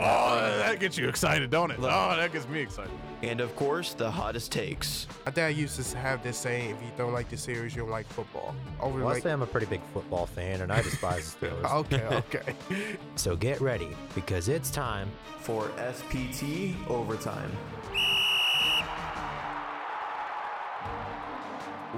[0.00, 1.78] Oh, that gets you excited, don't it?
[1.80, 2.92] Oh, that gets me excited.
[3.22, 5.08] And of course, the hottest takes.
[5.26, 7.90] My dad used to have this saying: "If you don't like the series, you don't
[7.90, 10.82] like football." Over Well, I like, say I'm a pretty big football fan, and I
[10.82, 11.74] despise the Steelers.
[11.80, 12.54] okay, okay.
[13.16, 15.10] So get ready because it's time.
[15.40, 17.50] for SPT Overtime.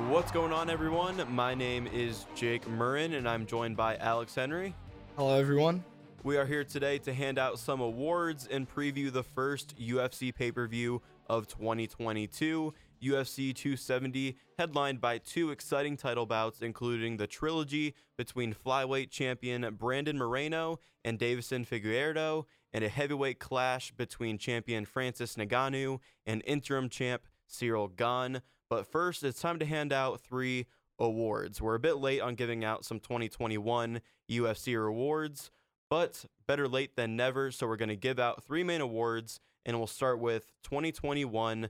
[0.09, 1.23] What's going on, everyone?
[1.32, 4.74] My name is Jake Murren, and I'm joined by Alex Henry.
[5.16, 5.84] Hello, everyone.
[6.23, 10.52] We are here today to hand out some awards and preview the first UFC pay
[10.52, 17.95] per view of 2022, UFC 270, headlined by two exciting title bouts, including the trilogy
[18.19, 25.37] between flyweight champion Brandon Moreno and Davison Figueiredo, and a heavyweight clash between champion Francis
[25.37, 28.43] Ngannou and interim champ Ciryl Gane.
[28.68, 30.66] But first, it's time to hand out three
[30.99, 31.62] awards.
[31.62, 35.51] We're a bit late on giving out some 2021 UFC awards,
[35.91, 37.51] but better late than never.
[37.51, 41.69] So we're going to give out three main awards, and we'll start with 2021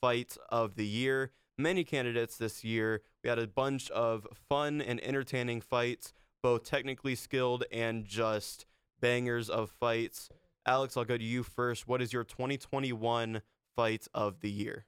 [0.00, 1.32] Fight of the Year.
[1.58, 3.02] Many candidates this year.
[3.24, 8.66] We had a bunch of fun and entertaining fights, both technically skilled and just
[9.00, 10.28] bangers of fights.
[10.66, 11.88] Alex, I'll go to you first.
[11.88, 13.42] What is your 2021
[13.74, 14.86] Fight of the Year?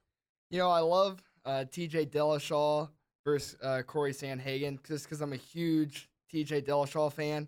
[0.51, 2.89] You know, I love uh, TJ Dillashaw
[3.25, 7.47] versus uh, Corey Sandhagen just because I'm a huge TJ Dillashaw fan.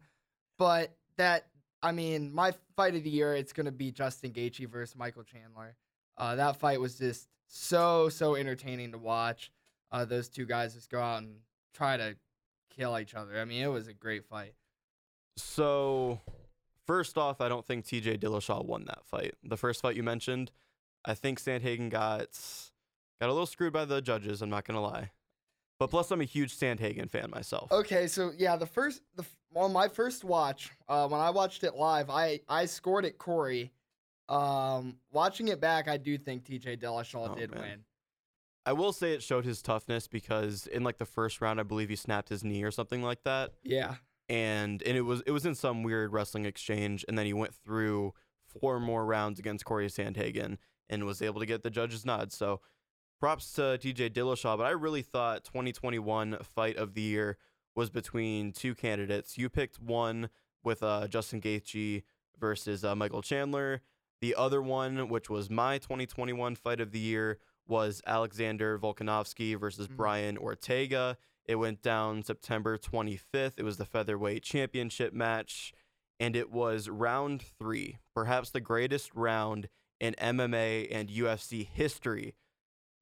[0.57, 1.47] But that,
[1.81, 5.75] I mean, my fight of the year, it's to be Justin Gaethje versus Michael Chandler.
[6.17, 9.51] Uh, that fight was just so, so entertaining to watch.
[9.91, 11.35] Uh, those two guys just go out and
[11.73, 12.15] try to
[12.75, 13.39] kill each other.
[13.39, 14.53] I mean, it was a great fight.
[15.37, 16.19] So,
[16.85, 19.35] first off, I don't think TJ Dillashaw won that fight.
[19.43, 20.51] The first fight you mentioned,
[21.05, 22.39] I think Sandhagen got
[23.19, 24.41] got a little screwed by the judges.
[24.41, 25.11] I'm not gonna lie,
[25.81, 27.71] but plus I'm a huge Sandhagen fan myself.
[27.71, 29.25] Okay, so yeah, the first, the
[29.55, 33.71] on my first watch, uh, when I watched it live, I I scored it Corey.
[34.29, 36.77] Um, watching it back, I do think T.J.
[36.77, 37.61] Dillashaw Oh, did man.
[37.61, 37.79] win.
[38.63, 41.89] I will say it showed his toughness because in like the first round, I believe
[41.89, 43.95] he snapped his knee or something like that, Yeah,
[44.29, 47.55] and and it was it was in some weird wrestling exchange, and then he went
[47.55, 48.13] through
[48.45, 50.57] four more rounds against Corey Sandhagen
[50.91, 52.31] and was able to get the judges nod.
[52.31, 52.61] So
[53.21, 57.37] props to TJ Dillashaw, but I really thought 2021 fight of the year
[57.75, 59.37] was between two candidates.
[59.37, 60.29] You picked one
[60.63, 62.01] with uh, Justin Gaethje
[62.39, 63.81] versus uh, Michael Chandler.
[64.21, 67.37] The other one, which was my 2021 fight of the year,
[67.67, 69.95] was Alexander Volkanovski versus Mhm.
[69.95, 71.15] Brian Ortega.
[71.45, 73.53] It went down September 25th.
[73.59, 75.73] It was the featherweight championship match,
[76.19, 82.33] and it was round three, perhaps the greatest round in MMA and UFC history.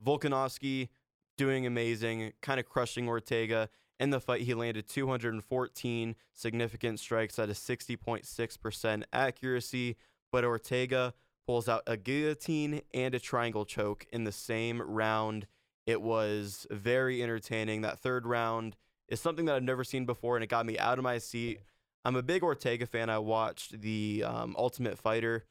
[0.05, 0.89] Volkanovski
[1.37, 3.69] doing amazing, kind of crushing Ortega.
[3.99, 9.95] In the fight, he landed 214 significant strikes at a 60.6% accuracy,
[10.31, 11.13] but Ortega
[11.45, 15.47] pulls out a guillotine and a triangle choke in the same round.
[15.85, 17.81] It was very entertaining.
[17.81, 18.75] That third round
[19.07, 21.61] is something that I've never seen before, and it got me out of my seat.
[22.05, 23.09] I'm a big Ortega fan.
[23.09, 25.45] I watched the um, Ultimate Fighter,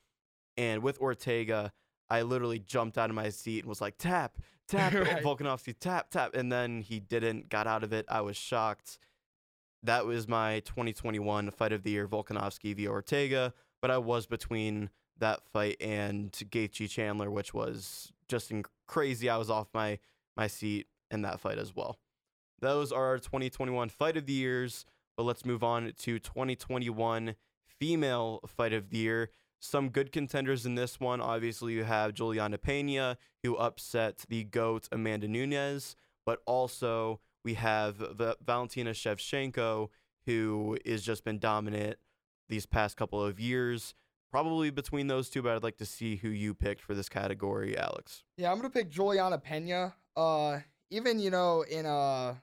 [0.56, 1.72] and with Ortega,
[2.10, 5.22] I literally jumped out of my seat and was like, tap, tap, Right.
[5.22, 6.34] Volkanovski, tap, tap.
[6.34, 8.06] And then he didn't, got out of it.
[8.08, 8.98] I was shocked.
[9.82, 13.52] That was my 2021 fight of the year, Volkanovski via Ortega.
[13.80, 19.28] But I was between that fight and Gaethje Chandler, which was just in- crazy.
[19.28, 19.98] I was off my,
[20.36, 21.98] my seat in that fight as well.
[22.60, 24.84] Those are our 2021 fight of the years.
[25.16, 27.34] But let's move on to 2021
[27.66, 29.30] female fight of the year.
[29.60, 31.20] Some good contenders in this one.
[31.20, 37.96] Obviously, you have Juliana Pena, who upset the GOAT Amanda Nunes, but also we have
[37.96, 39.88] v- Valentina Shevchenko,
[40.26, 41.98] who has just been dominant
[42.48, 43.94] these past couple of years.
[44.30, 47.76] Probably between those two, but I'd like to see who you picked for this category,
[47.78, 48.24] Alex.
[48.36, 49.94] yeah, I'm gonna pick Juliana Pena.
[50.14, 50.58] Uh,
[50.90, 52.34] even you know in uh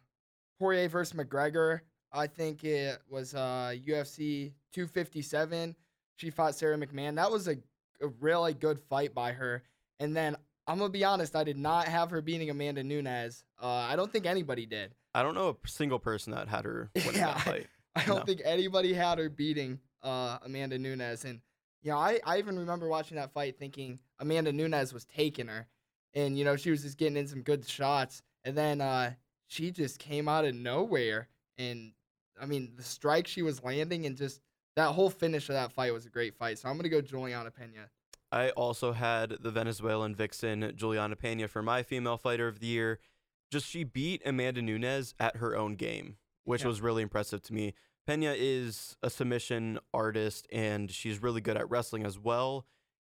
[0.59, 5.75] Poirier versus McGregor, I think it was uh UFC 257.
[6.17, 7.15] She fought Sarah McMahon.
[7.15, 7.57] That was a,
[8.01, 9.63] a really good fight by her.
[9.99, 10.35] And then
[10.67, 13.43] I'm gonna be honest, I did not have her beating Amanda Nunes.
[13.61, 14.93] Uh, I don't think anybody did.
[15.13, 17.67] I don't know a single person that had her winning Yeah, that fight.
[17.95, 18.23] I don't No.
[18.25, 21.23] think anybody had her beating uh, Amanda Nunes.
[21.23, 21.39] And,
[21.81, 25.67] you know, I, I even remember watching that fight thinking Amanda Nunes was taking her.
[26.13, 28.21] And, you know, she was just getting in some good shots.
[28.43, 29.13] And then uh,
[29.47, 31.93] she just came out of nowhere and
[32.41, 34.41] I mean, the strike she was landing and just
[34.75, 36.59] that whole finish of that fight was a great fight.
[36.59, 37.89] So I'm gonna go Juliana Pena.
[38.31, 42.99] I also had the Venezuelan vixen Juliana Pena for my female fighter of the year.
[43.51, 46.67] Just she beat Amanda Nunes at her own game, which Yeah.
[46.67, 47.73] was really impressive to me.
[48.05, 52.65] Pena is a submission artist and she's really good at wrestling as well.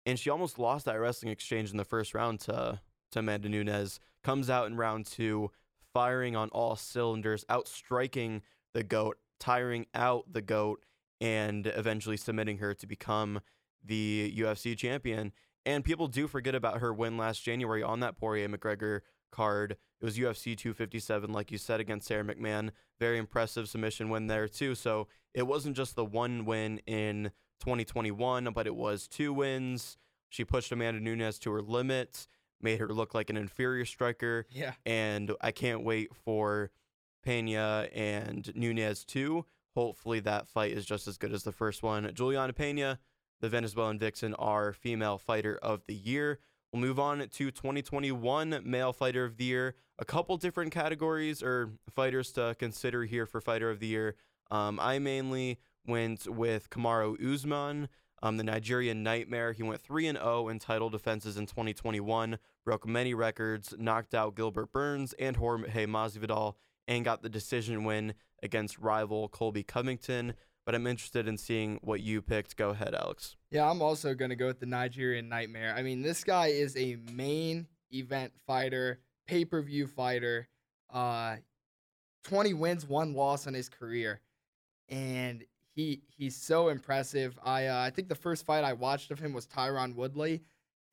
[0.06, 2.80] And she almost lost that wrestling exchange in the first round to,
[3.12, 4.00] to Amanda Nunes.
[4.24, 5.52] Comes out in round two,
[5.94, 8.42] firing on all cylinders, outstriking
[8.74, 10.84] the GOAT, tiring out the GOAT,
[11.22, 13.40] and eventually submitting her to become
[13.84, 15.32] the UFC champion.
[15.66, 19.02] And people do forget about her win last January on that Poirier McGregor
[19.32, 19.78] card.
[20.02, 22.72] It was UFC 257, like you said, against Sarah McMahon.
[23.00, 24.76] Very impressive submission win there, too.
[24.76, 29.98] So it wasn't just the one win in 2021, but it was two wins.
[30.30, 32.28] She pushed Amanda Nunes to her limits,
[32.62, 34.46] made her look like an inferior striker.
[34.52, 34.74] Yeah.
[34.86, 36.72] And I can't wait for
[37.24, 39.46] Pena and Nunes too.
[39.76, 42.10] Hopefully that fight is just as good as the first one.
[42.14, 43.00] Juliana Pena,
[43.42, 46.40] the Venezuelan vixen, our female fighter of the year.
[46.72, 49.76] We'll move on to 2021 male fighter of the year.
[50.00, 54.16] A couple different categories or fighters to consider here for fighter of the year.
[54.50, 57.90] Um, I mainly went with Kamaru Usman,
[58.22, 59.52] um, the Nigerian Nightmare.
[59.54, 64.36] He went 3 and 0 in title defenses in 2021, broke many records, knocked out
[64.36, 66.56] Gilbert Burns and Jorge Masvidal,
[66.88, 68.14] and got the decision win
[68.46, 70.36] against rival Colby Covington.
[70.66, 72.56] But I'm interested in seeing what you picked.
[72.56, 73.36] Go ahead, Alex.
[73.52, 75.76] Yeah, I'm also gonna go with the Nigerian Nightmare.
[75.78, 80.48] I mean, this guy is a main event fighter, pay per view fighter.
[80.92, 81.36] Uh,
[82.24, 84.22] 20 wins, one loss in his career,
[84.90, 85.44] and
[85.76, 87.38] he he's so impressive.
[87.44, 90.42] I uh, I think the first fight I watched of him was Tyron Woodley,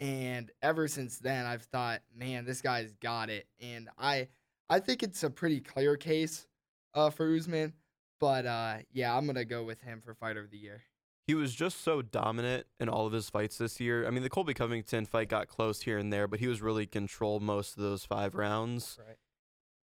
[0.01, 3.47] and ever since then I've thought, man, this guy's got it.
[3.61, 4.29] And I
[4.69, 6.47] I think it's a pretty clear case
[6.95, 7.73] uh, for Usman,
[8.21, 10.83] but uh, yeah, I'm gonna go with him for fighter of the year.
[11.27, 14.07] He was just so dominant in all of his fights this year.
[14.07, 16.87] I mean, the Colby Covington fight got close here and there, but he was really
[16.87, 18.99] controlled most of those five rounds.
[19.07, 19.17] Right.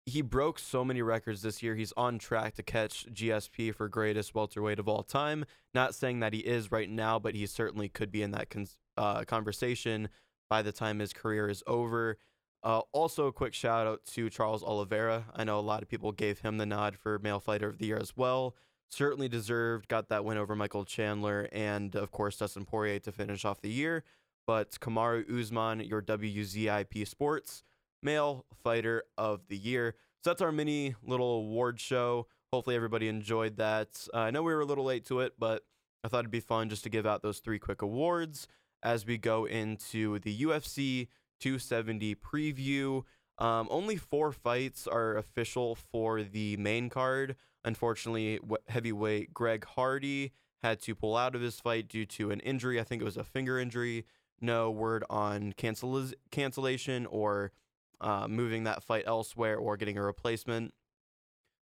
[0.07, 1.75] He broke so many records this year.
[1.75, 5.45] He's on track to catch GSP for greatest welterweight of all time.
[5.75, 8.69] Not saying that he is right now, but he certainly could be in that con-
[8.97, 10.09] uh, conversation
[10.49, 12.19] by the time his career is over.
[12.67, 15.27] Uh, also, a quick shout out to Charles Oliveira.
[15.33, 17.87] I know a lot of people gave him the nod for male fighter of the
[17.87, 18.57] year as well.
[18.91, 19.87] Certainly deserved.
[19.87, 23.71] Got that win over Michael Chandler and, of course, Dustin Poirier to finish off the
[23.71, 24.03] year.
[24.49, 27.63] But Kamaru Usman, your WZIP Sports
[28.03, 29.95] male fighter of the year.
[30.25, 32.27] So that's our mini little award show.
[32.53, 34.09] Hopefully, everybody enjoyed that.
[34.13, 35.63] Uh, I know we were a little late to it, but
[36.03, 38.49] I thought it'd be fun just to give out those three quick awards
[38.83, 41.07] as we go into the UFC
[41.41, 43.03] 270 preview.
[43.39, 47.37] Um, only four fights are official for the main card.
[47.65, 48.39] Unfortunately,
[48.69, 52.81] heavyweight Greg Hardy had to pull out of his fight due to an injury.
[52.81, 54.07] I think it was a finger injury.
[54.41, 57.53] No word on cancel- cancellation or
[58.01, 60.73] uh, moving that fight elsewhere or getting a replacement.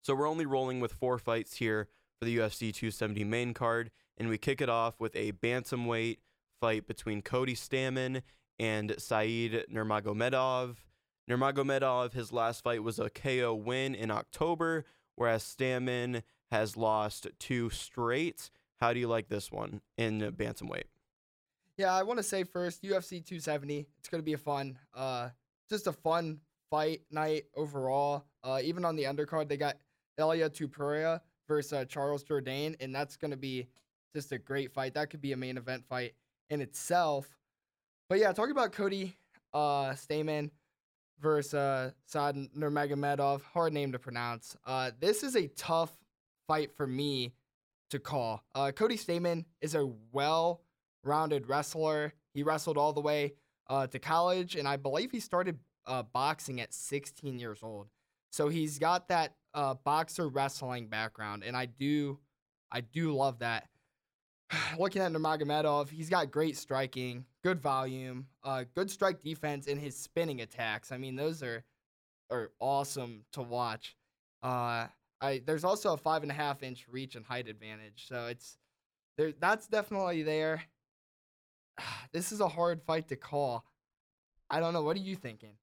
[0.01, 1.87] So we're only rolling with four fights here
[2.19, 6.17] for the UFC 270 main card, and we kick it off with a bantamweight
[6.59, 8.21] fight between Cody Stamann
[8.59, 10.75] and Saeed Nurmagomedov.
[11.29, 14.85] Nurmagomedov, his last fight was a KO win in October,
[15.15, 18.49] whereas Stamann has lost two straight.
[18.79, 20.83] How do you like this one in bantamweight?
[21.77, 23.87] Yeah, I want to say first UFC 270.
[23.97, 25.29] It's gonna be a fun, uh,
[25.69, 28.25] just a fun fight night overall.
[28.43, 29.77] Uh, even on the undercard, they got
[30.19, 33.67] Ilia Topuria versus uh, Charles Jourdain, and that's gonna be
[34.13, 34.93] just a great fight.
[34.93, 36.13] That could be a main event fight
[36.49, 37.27] in itself.
[38.09, 39.15] But yeah, talking about Cody
[39.53, 40.49] uh, Stamann
[41.19, 44.55] versus uh, Saad Nurmagomedov, hard name to pronounce.
[44.65, 45.91] Uh, this is a tough
[46.47, 47.33] fight for me
[47.89, 48.43] to call.
[48.53, 50.61] Uh, Cody Stamann is a well
[51.03, 52.13] rounded wrestler.
[52.33, 53.33] He wrestled all the way
[53.69, 57.87] uh, to college, and I believe he started uh, boxing at 16 years old.
[58.31, 62.19] So he's got that uh, boxer wrestling background, and I do,
[62.71, 63.67] I do love that.
[64.79, 69.95] Looking at Nurmagomedov, he's got great striking, good volume, uh, good strike defense, and his
[69.97, 70.91] spinning attacks.
[70.91, 71.63] I mean, those are
[72.29, 73.95] are awesome to watch.
[74.41, 74.87] Uh,
[75.21, 78.57] I there's also a five and a half inch reach and height advantage, so it's
[79.17, 79.33] there.
[79.39, 80.63] That's definitely there.
[82.11, 83.65] This is a hard fight to call.
[84.47, 84.83] I don't know.
[84.83, 85.55] What are you thinking?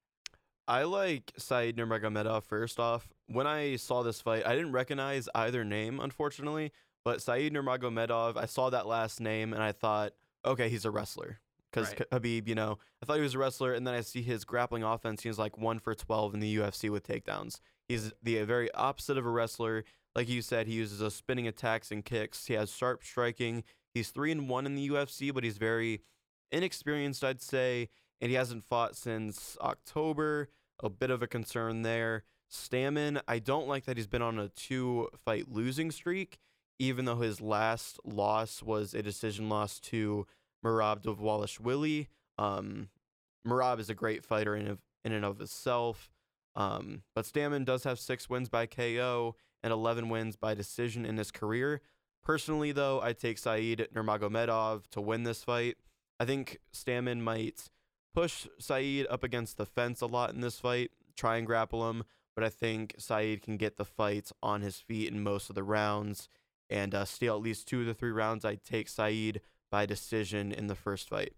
[0.66, 3.08] I like Said Nurmagomedov first off.
[3.28, 6.72] When I saw this fight, I didn't recognize either name, unfortunately.
[7.04, 10.12] But Said Nurmagomedov, I saw that last name and I thought,
[10.44, 11.40] okay, he's a wrestler.
[11.70, 12.10] Because Right.
[12.10, 14.82] Khabib, you know, I thought he was a wrestler, and then I see his grappling
[14.82, 15.22] offense.
[15.22, 17.60] He's like one for 12 in the UFC with takedowns.
[17.88, 19.84] He's the very opposite of a wrestler.
[20.16, 22.46] Like you said, he uses a spinning attacks and kicks.
[22.46, 23.62] He has sharp striking.
[23.94, 26.02] He's three and one in the UFC, but he's very
[26.50, 27.88] inexperienced, I'd say,
[28.20, 30.48] and he hasn't fought since October.
[30.82, 32.24] A bit of a concern there.
[32.50, 36.38] Stamann, I don't like that he's been on a two fight losing streak,
[36.80, 40.26] even though his last loss was a decision loss to
[40.64, 42.06] Merab Dvalishvili.
[42.38, 42.88] Um,
[43.46, 46.10] Merab is a great fighter in, of, in and of himself.
[46.56, 51.18] Um, but Stamann does have six wins by KO and 11 wins by decision in
[51.18, 51.82] his career.
[52.24, 55.76] Personally, though, I take Saeed Nurmagomedov to win this fight.
[56.18, 57.68] I think Stamann might
[58.14, 62.04] push Saeed up against the fence a lot in this fight, try and grapple him,
[62.34, 65.62] but I think Saeed can get the fight on his feet in most of the
[65.62, 66.30] rounds
[66.70, 68.44] and uh, steal at least two of the three rounds.
[68.44, 71.34] I take Saeed by decision in the first fight.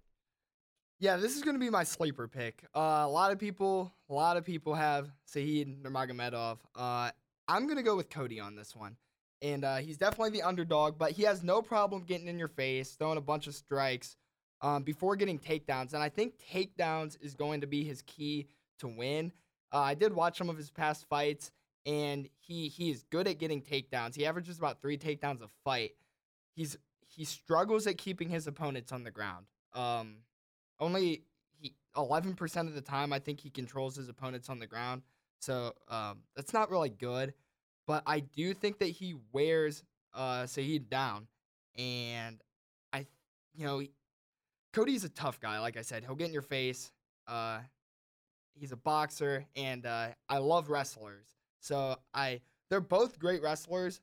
[1.00, 2.62] Yeah, this is going to be my sleeper pick.
[2.76, 6.58] Uh, a lot of people, a lot of people have Saeed Nurmagomedov.
[6.76, 7.10] Uh,
[7.48, 8.96] I'm going to go with Cody on this one.
[9.42, 12.92] And uh, he's definitely the underdog, but he has no problem getting in your face,
[12.92, 14.16] throwing a bunch of strikes
[14.60, 15.94] um, before getting takedowns.
[15.94, 18.46] And I think takedowns is going to be his key
[18.78, 19.32] to win.
[19.72, 21.50] Uh, I did watch some of his past fights,
[21.86, 24.14] and he he is good at getting takedowns.
[24.14, 25.92] He averages about three takedowns a fight.
[26.54, 26.76] He's
[27.08, 29.46] he struggles at keeping his opponents on the ground.
[29.74, 30.18] Um,
[30.80, 31.24] only
[31.58, 35.02] he 11% of the time I think he controls his opponents on the ground.
[35.40, 37.34] So um, that's not really good.
[37.86, 39.82] But I do think that he wears
[40.14, 41.26] uh, Saeed down,
[41.76, 42.40] and
[42.92, 43.06] I,
[43.54, 43.82] you know,
[44.72, 45.58] Cody's a tough guy.
[45.58, 46.92] Like I said, he'll get in your face.
[47.26, 47.58] Uh,
[48.54, 51.26] he's a boxer, and uh, I love wrestlers.
[51.62, 54.00] So I, they're both great wrestlers.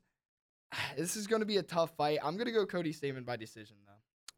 [0.96, 2.18] This is going to be a tough fight.
[2.22, 3.92] I'm going to go Cody Stamann by decision, though.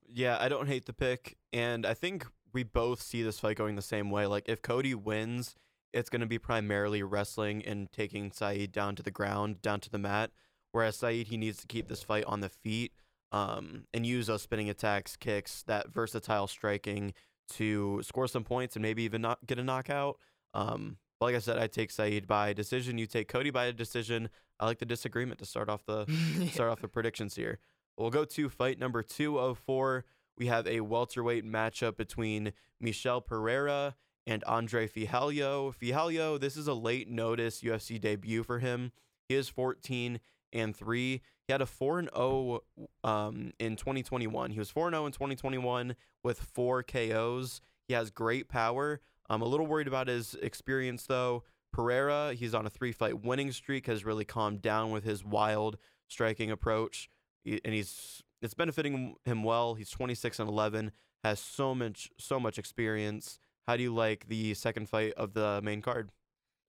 [0.06, 3.76] Yeah, I don't hate the pick, and I think we both see this fight going
[3.76, 4.26] the same way.
[4.26, 5.54] Like if Cody wins,
[5.92, 9.90] it's going to be primarily wrestling and taking Saeed down to the ground, down to
[9.90, 10.30] the mat.
[10.72, 12.92] Whereas Saeed, he needs to keep this fight on the feet
[13.30, 17.14] um, and use those spinning attacks, kicks, that versatile striking
[17.54, 20.18] to score some points and maybe even not get a knockout.
[20.54, 22.98] Um, but like I said, I take Saeed by decision.
[22.98, 24.28] You take Cody by a decision.
[24.58, 26.04] I like the disagreement to start off the
[26.52, 27.60] start off the predictions here.
[27.96, 30.04] We'll go to fight number two of four.
[30.36, 33.94] We have a welterweight matchup between Michel Pereira
[34.26, 35.72] and Andre Fialho.
[35.72, 38.90] Fialho, this is a late notice UFC debut for him.
[39.28, 40.18] He is 14
[40.52, 41.22] and 3.
[41.46, 42.62] He had a 4 and 0
[43.04, 44.50] um, in 2021.
[44.50, 47.60] He was 4 and 0 in 2021 with 4 KOs.
[47.86, 49.00] He has great power.
[49.32, 51.44] I'm a little worried about his experience though.
[51.72, 55.78] Pereira, he's on a three fight winning streak, has really calmed down with his wild
[56.08, 57.08] striking approach.
[57.46, 59.74] And he's it's benefiting him well.
[59.74, 60.92] He's 26 and 11,
[61.24, 63.38] has so much so much experience.
[63.66, 66.10] How do you like the second fight of the main card?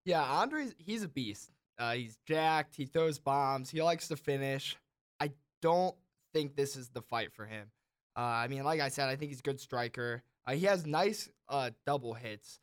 [0.05, 1.51] Yeah, Andre's he's a beast.
[1.77, 2.75] Uh, he's jacked.
[2.75, 3.69] He throws bombs.
[3.69, 4.77] He likes to finish.
[5.19, 5.95] I don't
[6.33, 7.71] think this is the fight for him.
[8.15, 10.23] Uh, I mean, like I said, I think he's a good striker.
[10.45, 12.59] Uh, he has nice uh, double hits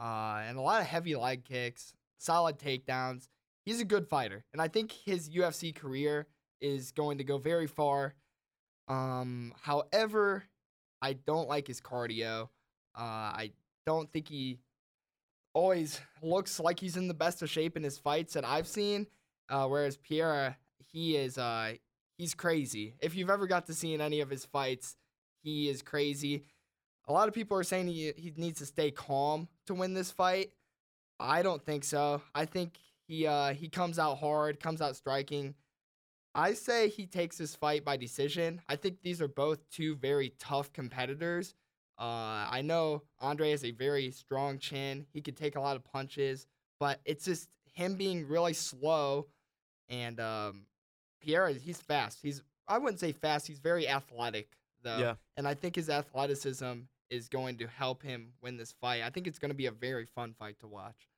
[0.00, 3.28] uh, and a lot of heavy leg kicks, solid takedowns.
[3.64, 6.26] He's a good fighter, and I think his UFC career
[6.60, 8.14] is going to go very far.
[8.88, 10.44] Um, however,
[11.02, 12.48] I don't like his cardio.
[12.98, 13.52] Uh, I
[13.86, 14.58] don't think he
[15.52, 19.06] always looks like he's in the best of shape in his fights that I've seen.
[19.48, 20.56] Uh, whereas Pierre,
[20.92, 21.74] he is uh,
[22.16, 22.94] he's crazy.
[23.00, 24.96] If you've ever got to see in any of his fights,
[25.42, 26.44] he is crazy.
[27.10, 30.12] A lot of people are saying he he needs to stay calm to win this
[30.12, 30.52] fight.
[31.18, 32.22] I don't think so.
[32.36, 35.56] I think he uh, he comes out hard, comes out striking.
[36.36, 38.62] I say he takes this fight by decision.
[38.68, 41.56] I think these are both two very tough competitors.
[41.98, 45.04] Uh, I know Andre has a very strong chin.
[45.12, 46.46] He could take a lot of punches,
[46.78, 49.26] but it's just him being really slow.
[49.88, 50.62] And um,
[51.20, 52.20] Pierre, he's fast.
[52.22, 53.48] He's I wouldn't say fast.
[53.48, 54.50] He's very athletic
[54.84, 54.98] though.
[54.98, 55.14] Yeah.
[55.36, 59.02] And I think his athleticism is going to help him win this fight.
[59.02, 61.08] I think it's going to be a very fun fight to watch.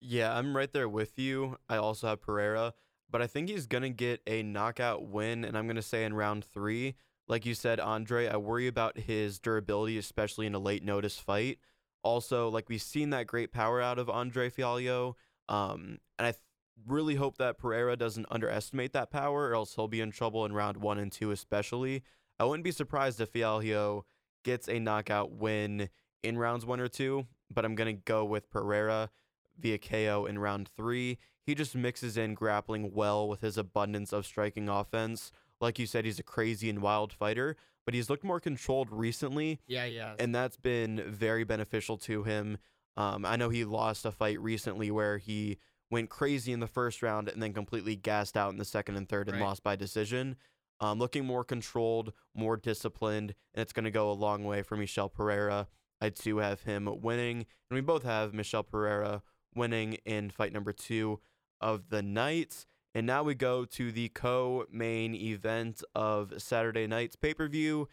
[0.00, 1.56] Yeah, I'm right there with you.
[1.68, 2.74] I also have Pereira,
[3.10, 6.04] but I think he's going to get a knockout win, and I'm going to say
[6.04, 6.94] in round three.
[7.26, 11.58] Like you said, Andre, I worry about his durability, especially in a late notice fight.
[12.02, 15.14] Also, like we've seen that great power out of Andre Fialho,
[15.48, 16.42] um, and I th-
[16.86, 20.52] really hope that Pereira doesn't underestimate that power, or else he'll be in trouble in
[20.52, 22.04] round one and two, especially.
[22.38, 24.04] I wouldn't be surprised if Fialho
[24.44, 25.88] gets a knockout win
[26.22, 29.10] in rounds one or two, but I'm gonna go with Pereira
[29.58, 31.18] via KO in round three.
[31.44, 35.32] He just mixes in grappling well with his abundance of striking offense.
[35.60, 39.58] Like you said, he's a crazy and wild fighter, but he's looked more controlled recently,
[39.66, 40.14] Yeah, yeah.
[40.18, 42.58] and that's been very beneficial to him.
[42.96, 45.58] Um, I know he lost a fight recently where he
[45.90, 49.08] went crazy in the first round and then completely gassed out in the second and
[49.08, 49.46] third and Right.
[49.46, 50.36] lost by decision.
[50.80, 54.76] Um, looking more controlled, more disciplined, and it's going to go a long way for
[54.76, 55.66] Michel Pereira.
[56.00, 59.22] I too have him winning, and we both have Michel Pereira
[59.54, 61.20] winning in fight number two
[61.60, 62.64] of the night.
[62.94, 67.88] And now we go to the co main event of Saturday night's pay per view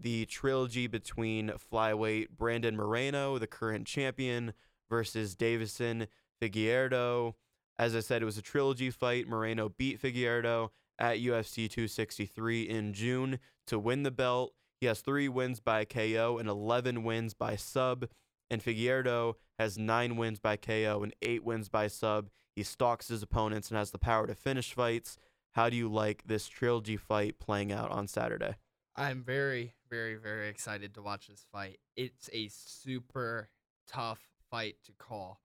[0.00, 4.54] the trilogy between flyweight Brandon Moreno, the current champion,
[4.88, 6.06] versus Davison
[6.40, 7.34] Figueiredo.
[7.78, 9.28] As I said, it was a trilogy fight.
[9.28, 14.52] Moreno beat Figueiredo at UFC 263 in June to win the belt.
[14.80, 18.06] He has three wins by KO and 11 wins by sub.
[18.50, 22.28] And Figueiredo has nine wins by KO and eight wins by sub.
[22.54, 25.16] He stalks his opponents and has the power to finish fights.
[25.52, 28.56] How do you like this trilogy fight playing out on Saturday?
[28.96, 31.78] I'm very, very, very excited to watch this fight.
[31.96, 33.48] It's a super
[33.88, 35.40] tough fight to call.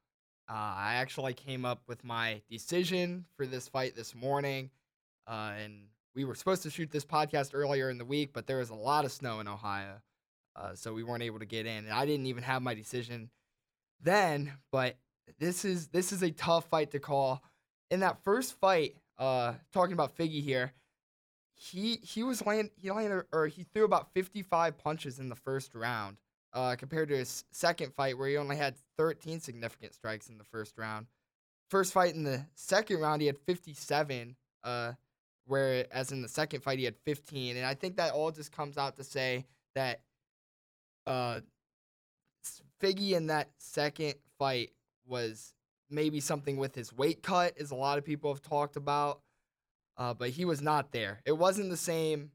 [0.49, 4.69] Uh, I actually came up with my decision for this fight this morning,
[5.27, 5.83] uh, and
[6.15, 8.75] we were supposed to shoot this podcast earlier in the week, but there was a
[8.75, 10.01] lot of snow in Ohio,
[10.55, 11.85] uh, so we weren't able to get in.
[11.85, 13.29] And I didn't even have my decision
[14.01, 14.97] then, but
[15.39, 17.41] this is this is a tough fight to call.
[17.91, 20.73] In that first fight, uh, talking about Figgy here,
[21.55, 25.73] he he was land he landed or he threw about 55 punches in the first
[25.73, 26.17] round
[26.53, 30.43] uh, compared to his second fight where he only had 13 significant strikes in the
[30.43, 31.07] first round
[31.69, 34.93] first fight in the second round he had 57 uh,
[35.45, 38.77] whereas in the second fight he had 15 and i think that all just comes
[38.77, 40.01] out to say that
[41.07, 41.39] uh,
[42.81, 44.71] Figgy in that second fight
[45.05, 45.53] was
[45.89, 49.21] maybe something with his weight cut as a lot of people have talked about
[49.97, 51.21] uh, but he was not there.
[51.25, 52.31] It wasn't the same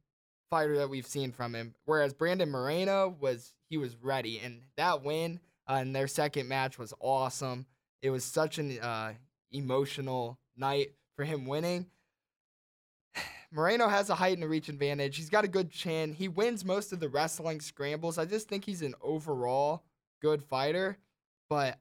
[0.48, 1.74] fighter that we've seen from him.
[1.84, 6.78] Whereas Brandon Moreno was he was ready, and that win uh, in their second match
[6.78, 7.66] was awesome.
[8.02, 9.12] It was such an uh,
[9.52, 11.86] emotional night for him winning.
[13.52, 15.16] Moreno has a height and a reach advantage.
[15.16, 16.12] He's got a good chin.
[16.12, 18.16] He wins most of the wrestling scrambles.
[18.18, 19.82] I just think he's an overall
[20.22, 20.96] good fighter,
[21.48, 21.78] but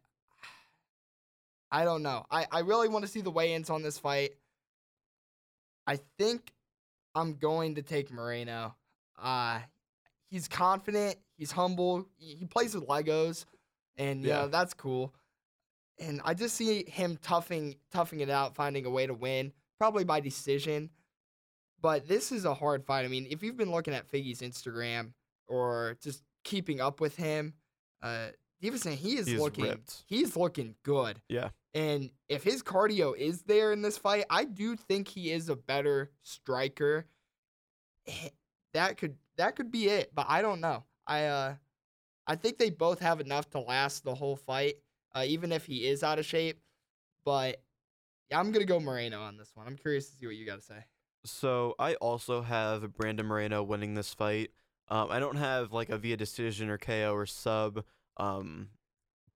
[1.72, 2.26] I don't know.
[2.32, 4.32] I, I really want to see the weigh-ins on this fight.
[5.86, 6.52] I think
[7.13, 8.76] I'm going to take Moreno.
[9.22, 9.60] Uh,
[10.30, 11.17] he's confident.
[11.38, 12.08] He's humble.
[12.17, 13.46] He, plays with Legos,
[13.98, 14.48] and yeah, Yeah.
[14.48, 15.13] that's cool.
[16.00, 20.04] And I just see him toughing toughing it out, finding a way to win, probably
[20.06, 20.89] by decision.
[21.82, 23.06] But this is a hard fight.
[23.06, 25.13] I mean, if you've been looking at Figgy's Instagram
[25.48, 27.54] or just keeping up with him,
[28.02, 28.28] uh,
[28.62, 30.04] Davison, he is He's looking ripped.
[30.08, 31.22] he's looking good.
[31.30, 31.50] Yeah.
[31.74, 35.56] And if his cardio is there in this fight, I do think he is a
[35.56, 37.06] better striker.
[38.08, 38.30] Eh,
[38.74, 40.84] That could that could be it, but I don't know.
[41.08, 41.56] I uh
[42.28, 44.76] I think they both have enough to last the whole fight,
[45.15, 46.60] uh, even if he is out of shape.
[47.24, 47.62] But
[48.30, 49.65] yeah, I'm gonna go Moreno on this one.
[49.68, 50.84] I'm curious to see what you got to say.
[51.25, 54.51] So I also have Brandon Moreno winning this fight.
[54.88, 57.84] Um, I don't have like a via decision or KO or sub.
[58.17, 58.69] Um,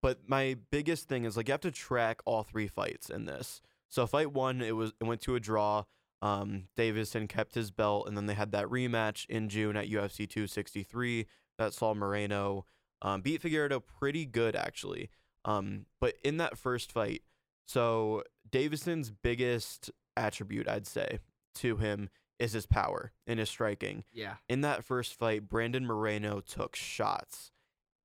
[0.02, 3.62] but my biggest thing is like you have to track all three fights in this.
[3.90, 5.84] So fight one, it was it went to a draw.
[6.22, 10.28] Um, Davison kept his belt, and then they had that rematch in June at UFC
[10.28, 12.66] 263 that saw Moreno
[13.02, 15.10] um, beat Figueroa pretty good actually.
[15.46, 17.22] Um, but in that first fight,
[17.66, 21.20] so Davison's biggest attribute, I'd say,
[21.56, 24.04] to him is his power and his striking.
[24.12, 24.36] Yeah.
[24.50, 27.52] In that first fight, Brandon Moreno took shots,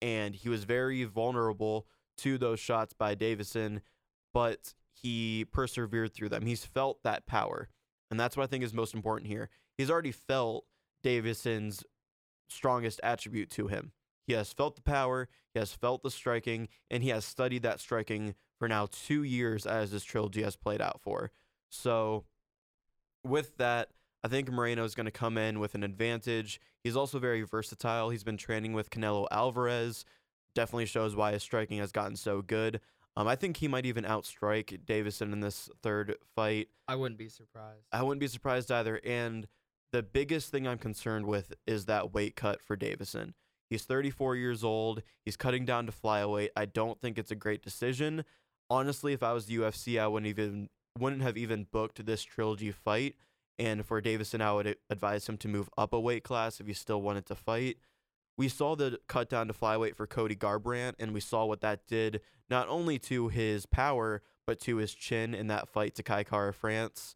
[0.00, 1.86] and he was very vulnerable
[2.18, 3.80] to those shots by Davison,
[4.32, 6.46] but he persevered through them.
[6.46, 7.68] He's felt that power,
[8.10, 9.48] and that's what I think is most important here.
[9.76, 10.64] He's already felt
[11.02, 11.84] Davison's
[12.48, 13.92] strongest attribute to him.
[14.26, 17.80] He has felt the power, he has felt the striking, and he has studied that
[17.80, 21.30] striking for now two years as this trilogy has played out for.
[21.70, 22.24] So,
[23.28, 23.90] with that,
[24.24, 26.60] I think Moreno is going to come in with an advantage.
[26.82, 28.10] He's also very versatile.
[28.10, 30.04] He's been training with Canelo Alvarez.
[30.54, 32.80] Definitely shows why his striking has gotten so good.
[33.16, 36.68] Um, I think he might even outstrike Davison in this third fight.
[36.86, 37.84] I wouldn't be surprised.
[37.92, 39.00] I wouldn't be surprised either.
[39.04, 39.48] And
[39.92, 43.34] the biggest thing I'm concerned with is that weight cut for Davison.
[43.70, 45.02] He's 34 years old.
[45.24, 46.50] He's cutting down to flyweight.
[46.56, 48.24] I don't think it's a great decision.
[48.70, 52.70] Honestly, if I was the UFC, I wouldn't even wouldn't have even booked this trilogy
[52.70, 53.16] fight.
[53.58, 56.72] And for Davison, I would advise him to move up a weight class if he
[56.72, 57.78] still wanted to fight.
[58.36, 61.86] We saw the cut down to flyweight for Cody Garbrandt, and we saw what that
[61.88, 66.22] did not only to his power but to his chin in that fight to Kai
[66.24, 67.14] Kara France.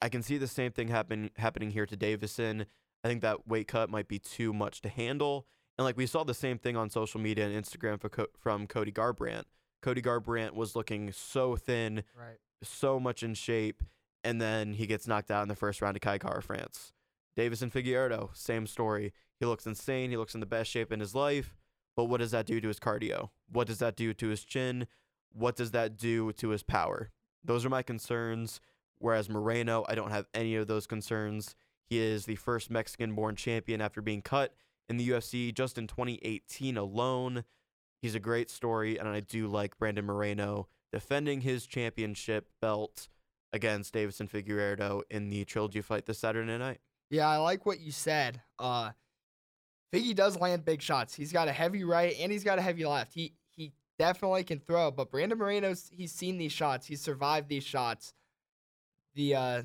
[0.00, 2.66] I can see the same thing happen happening here to Davison.
[3.02, 5.46] I think that weight cut might be too much to handle.
[5.76, 8.92] And like we saw the same thing on social media and Instagram Co- from Cody
[8.92, 9.44] Garbrandt.
[9.82, 12.38] Cody Garbrandt was looking so thin, Right.
[12.62, 13.82] So much in shape,
[14.24, 16.92] and then he gets knocked out in the first round of Kai Kara France.
[17.36, 19.12] Davis and Figueroa, same story.
[19.38, 20.10] He looks insane.
[20.10, 21.56] He looks in the best shape in his life.
[21.96, 23.30] But what does that do to his cardio?
[23.50, 24.86] What does that do to his chin?
[25.32, 27.10] What does that do to his power?
[27.44, 28.60] Those are my concerns.
[28.98, 31.54] Whereas Moreno, I don't have any of those concerns.
[31.88, 34.54] He is the first Mexican born champion after being cut
[34.88, 37.44] in the UFC just in 2018 alone.
[38.02, 43.08] He's a great story, and I do like Brandon Moreno defending his championship belt
[43.52, 46.78] against Davison Figueiredo in the trilogy fight this Saturday night.
[47.10, 48.42] Yeah, I like what you said.
[48.58, 48.90] Uh,
[49.92, 51.14] Figgy does land big shots.
[51.14, 53.14] He's got a heavy right and he's got a heavy left.
[53.14, 56.86] He he definitely can throw, but Brandon Moreno's he's seen these shots.
[56.86, 58.12] He's survived these shots.
[59.14, 59.62] The uh,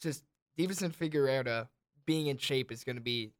[0.00, 0.24] just
[0.56, 1.68] Davison Figueroa
[2.06, 3.32] being in shape is going to be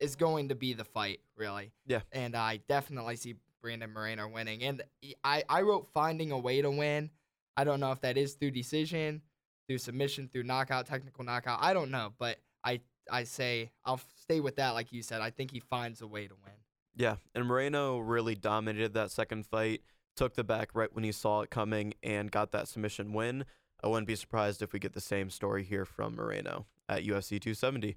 [0.00, 1.72] is going to be the fight, really.
[1.86, 2.00] Yeah.
[2.12, 3.34] And I definitely see
[3.64, 4.62] Brandon Moreno winning.
[4.62, 4.82] And
[5.24, 7.08] I I wrote finding a way to win.
[7.56, 9.22] I don't know if that is through decision,
[9.66, 11.60] through submission, through knockout, technical knockout.
[11.62, 14.74] I don't know, but I I say I'll stay with that.
[14.74, 16.52] Like you said, I think he finds a way to win.
[16.94, 19.80] Yeah, and Moreno really dominated that second fight,
[20.14, 23.46] took the back right when he saw it coming, and got that submission win.
[23.82, 27.40] I wouldn't be surprised if we get the same story here from Moreno at UFC
[27.40, 27.96] 270.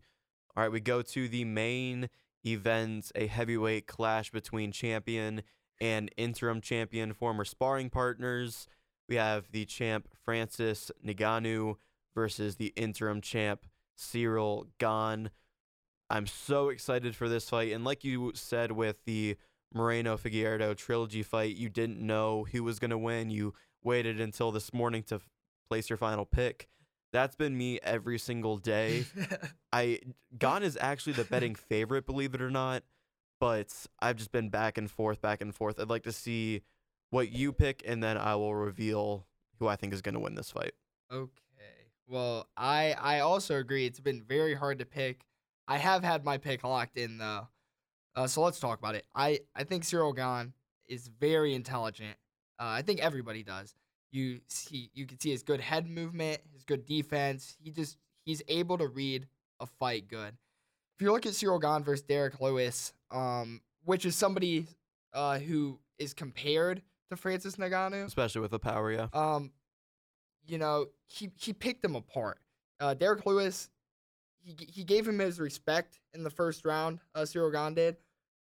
[0.55, 2.09] All right, we go to the main
[2.45, 5.43] event, a heavyweight clash between champion
[5.79, 8.67] and interim champion, former sparring partners.
[9.07, 11.75] We have the champ Francis Ngannou
[12.13, 13.65] versus the interim champ
[13.97, 15.31] Ciryl Gane.
[16.09, 17.71] I'm so excited for this fight.
[17.73, 19.37] And like you said with the
[19.73, 23.29] Moreno Figueiredo trilogy fight, you didn't know who was going to win.
[23.29, 25.29] You waited until this morning to f-
[25.69, 26.67] place your final pick.
[27.13, 29.05] That's been me every single day.
[29.73, 29.99] I
[30.37, 32.83] Gane is actually the betting favorite, believe it or not.
[33.39, 35.79] But I've just been back and forth, back and forth.
[35.79, 36.61] I'd like to see
[37.09, 39.25] what you pick, and then I will reveal
[39.59, 40.73] who I think is going to win this fight.
[41.11, 41.31] Okay.
[42.07, 43.85] Well, I I also agree.
[43.85, 45.25] It's been very hard to pick.
[45.67, 47.47] I have had my pick locked in though.
[48.15, 49.05] Uh, so let's talk about it.
[49.13, 50.53] I I think Ciryl Gane
[50.87, 52.17] is very intelligent.
[52.59, 53.75] Uh, I think everybody does.
[54.11, 57.57] You see, you can see his good head movement, his good defense.
[57.61, 59.27] He just he's able to read
[59.59, 60.33] a fight good.
[60.97, 64.65] If you look at Ciryl Gane versus Derrick Lewis, um, which is somebody
[65.13, 66.81] uh, who is compared
[67.11, 69.07] to Francis Ngannou, Especially with the power, yeah.
[69.13, 69.51] um,
[70.47, 72.39] you know, he he picked him apart.
[72.79, 73.69] Uh, Derrick Lewis,
[74.39, 76.99] he he gave him his respect in the first round.
[77.13, 77.97] Uh, Ciryl Gane did,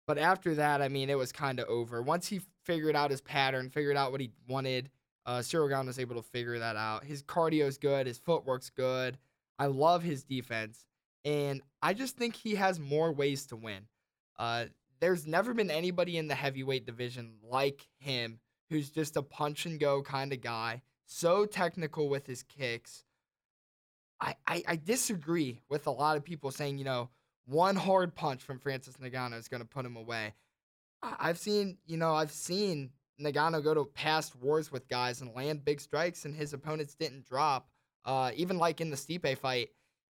[0.07, 2.01] but after that, I mean, it was kind of over.
[2.01, 4.89] Once he figured out his pattern, figured out what he wanted,
[5.27, 7.05] uh, Ciryl Gane was able to figure that out.
[7.05, 9.19] His cardio's good, his footwork's good.
[9.59, 10.87] I love his defense,
[11.25, 13.87] and I just think he has more ways to win.
[14.39, 14.67] Uh,
[15.01, 19.81] there's never been anybody in the heavyweight division like him who's just a punch and
[19.81, 23.05] go kind of guy, so technical with his kicks.
[24.21, 27.11] I, I, I disagree with a lot of people saying, you know,
[27.47, 30.35] one hard punch from Francis Ngannou is going to put him away.
[31.03, 35.65] I've seen, you know, I've seen Ngannou go to past wars with guys and land
[35.65, 37.69] big strikes, and his opponents didn't drop.
[38.05, 39.71] Uh, even like in the Stipe fight,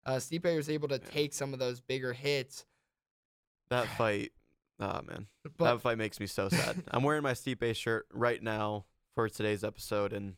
[0.08, 2.66] uh, Stipe was able to take some of those bigger hits.
[3.70, 4.32] That fight,
[4.80, 6.82] oh man, But that fight makes me so sad.
[6.90, 10.36] I'm wearing my Stipe shirt right now for today's episode, and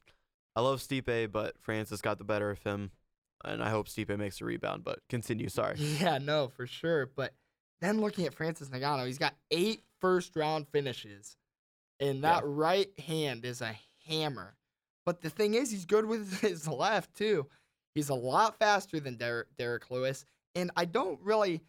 [0.55, 2.91] I love Stipe, but Francis got the better of him,
[3.45, 4.84] and I hope Stipe makes a rebound.
[4.84, 5.75] But continue, sorry.
[5.77, 7.05] Yeah, no, for sure.
[7.15, 7.34] But
[7.79, 11.38] then looking at Francis Ngannou, he's got eight first round finishes,
[11.99, 13.77] and that right hand is a
[14.08, 14.55] hammer.
[15.05, 17.47] But the thing is, he's good with his left too.
[17.99, 20.23] He's a lot faster than Derrick, Derrick Lewis,
[20.55, 21.59] and I don't really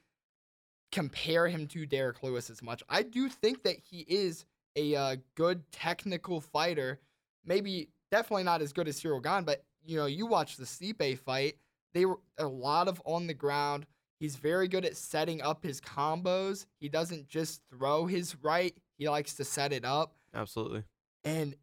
[0.92, 2.84] compare him to Derrick Lewis as much.
[2.88, 4.44] I do think that he is
[4.76, 7.00] a uh, good technical fighter.
[7.44, 11.18] Maybe definitely not as good as Ciryl Gane, but you know, you watch the Stipe
[11.18, 11.56] fight.
[11.94, 13.86] They were a lot of on the ground.
[14.20, 16.66] He's very good at setting up his combos.
[16.78, 18.72] He doesn't just throw his right.
[18.98, 20.14] He likes to set it up.
[20.32, 20.84] Absolutely.
[21.24, 21.56] And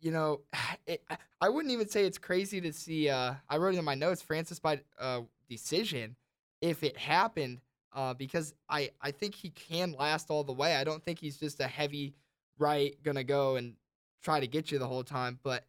[0.00, 0.40] you know,
[0.86, 1.02] it,
[1.40, 3.08] I- wouldn't even say it's crazy to see.
[3.08, 6.16] Uh, I wrote in my notes Francis by uh, decision
[6.60, 7.60] if it happened,
[7.94, 10.74] uh, because I I think he can last all the way.
[10.76, 12.14] I don't think he's just a heavy
[12.58, 13.74] right gonna go and
[14.22, 15.38] try to get you the whole time.
[15.42, 15.64] But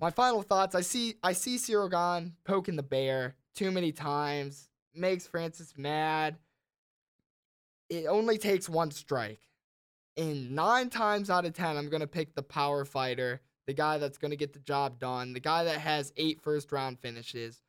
[0.00, 4.68] my final thoughts: I see I see Ciryl Gane poking the bear too many times,
[4.94, 6.36] makes Francis mad.
[7.90, 9.40] It only takes one strike.
[10.16, 14.18] And nine times out of ten, I'm gonna pick the power fighter, the guy that's
[14.18, 17.62] gonna get the job done, the guy that has eight first round finishes.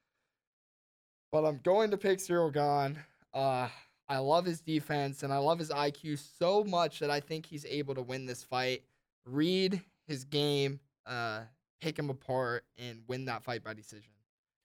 [1.32, 2.98] But I'm going to pick Ciryl Gane.
[3.34, 3.68] Uh,
[4.08, 7.66] I love his defense and I love his IQ so much that I think he's
[7.66, 8.84] able to win this fight.
[9.26, 11.42] Read his game, uh,
[11.82, 14.12] pick him apart, and win that fight by decision.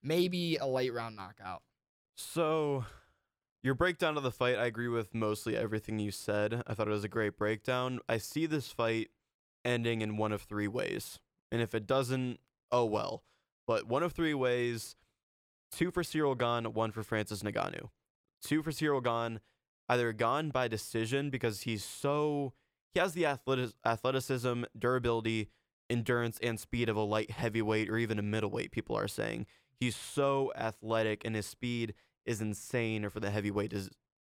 [0.02, 1.62] Maybe a late round knockout.
[2.16, 2.84] So,
[3.62, 6.62] your breakdown of the fight, I agree with mostly everything you said.
[6.66, 8.00] I thought it was a great breakdown.
[8.08, 9.08] I see this fight
[9.64, 11.18] ending in one of three ways.
[11.52, 12.38] And if it doesn't,
[12.72, 13.22] oh well.
[13.66, 14.96] But one of three ways
[15.70, 17.90] two for Ciryl Gane, one for Francis Ngannou.
[18.42, 19.40] Two for Ciryl Gane,
[19.88, 22.54] either Gane by decision because he's so.
[22.94, 23.26] He has the
[23.84, 25.50] athleticism, durability,
[25.88, 29.46] endurance, and speed of a light heavyweight or even a middleweight, people are saying.
[29.78, 31.94] He's so athletic and his speed
[32.30, 33.74] is insane for the heavyweight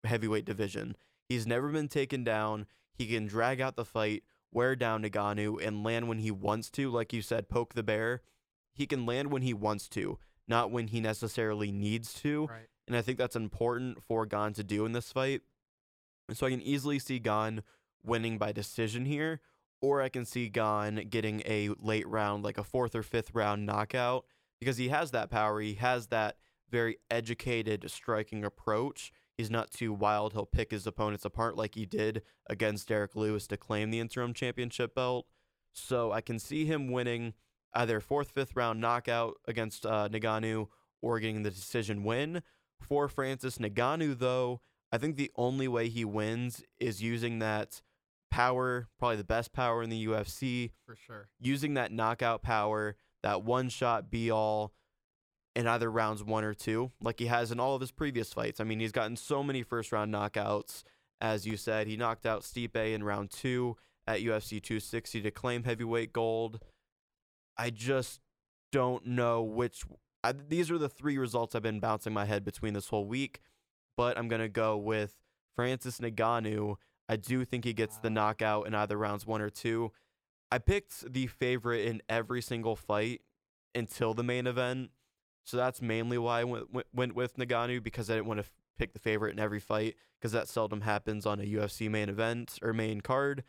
[0.03, 0.97] heavyweight division.
[1.29, 2.67] He's never been taken down.
[2.95, 6.91] He can drag out the fight, wear down Ngannou, and land when he wants to.
[6.91, 8.23] Like you said, poke the bear.
[8.75, 12.47] He can land when he wants to, not when he necessarily needs to.
[12.47, 12.69] Right.
[12.87, 15.43] And I think that's important for Gane to do in this fight.
[16.29, 17.63] And so I can easily see Gane
[18.03, 19.41] winning by decision here,
[19.83, 23.67] or I can see Gane getting a late round, like a fourth or fifth round
[23.67, 24.25] knockout,
[24.61, 25.61] because he has that power.
[25.61, 26.39] He has that
[26.71, 29.13] very educated striking approach.
[29.37, 30.33] He's not too wild.
[30.33, 34.35] He'll pick his opponents apart like he did against Derrick Lewis to claim the interim
[34.35, 35.27] championship belt.
[35.73, 37.35] So I can see him winning
[37.75, 40.69] either fourth, fifth round knockout against uh, Ngannou
[41.01, 42.43] or getting the decision win.
[42.81, 47.83] For Francis Ngannou, though, I think the only way he wins is using that
[48.31, 51.29] power, probably the best power in the UFC, For sure.
[51.41, 54.73] using that knockout power, that one shot be all
[55.59, 58.61] in either rounds one or two, like he has in all of his previous fights.
[58.61, 60.85] I mean, he's gotten so many first round knockouts.
[61.21, 65.65] As you said, he knocked out Stipe in round two at UFC 260 to claim
[65.65, 66.61] heavyweight gold.
[67.57, 68.21] I just
[68.71, 69.83] don't know which.
[70.23, 73.41] I, these are the three results I've been bouncing my head between this whole week,
[73.97, 75.17] but I'm going to go with
[75.57, 76.77] Francis Ngannou.
[77.09, 79.91] I do think he gets the knockout in either rounds one or two.
[80.53, 83.23] I picked the favorite in every single fight
[83.75, 84.91] until the main event.
[85.49, 88.45] So that's mainly why I went, went, went with Ngannou because I didn't want to
[88.45, 92.11] f- pick the favorite in every fight because that seldom happens on a UFC main
[92.11, 93.45] event or main card.